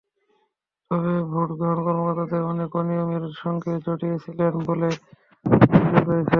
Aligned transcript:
তবে 0.91 1.13
ভোট 1.31 1.49
গ্রহণ 1.57 1.79
কর্মকর্তাদের 1.85 2.41
অনেকে 2.51 2.75
অনিয়মের 2.77 3.25
সঙ্গে 3.41 3.71
জড়িত 3.85 4.13
ছিলেন 4.23 4.53
বলে 4.67 4.89
অভিযোগ 5.45 6.03
রয়েছে। 6.07 6.29